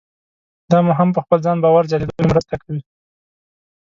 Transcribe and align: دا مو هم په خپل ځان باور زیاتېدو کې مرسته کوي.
دا 0.69 0.77
مو 0.85 0.91
هم 0.99 1.09
په 1.15 1.19
خپل 1.23 1.39
ځان 1.45 1.57
باور 1.63 1.83
زیاتېدو 1.91 2.15
کې 2.17 2.29
مرسته 2.31 2.55
کوي. 2.63 2.81